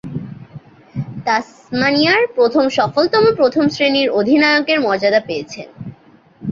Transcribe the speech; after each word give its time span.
তাসমানিয়ার 1.25 2.21
প্রথম 2.35 2.65
সফলতম 2.77 3.23
প্রথম-শ্রেণীর 3.39 4.07
অধিনায়কের 4.11 4.79
মর্যাদা 4.79 5.21
পেয়েছেন। 5.27 5.67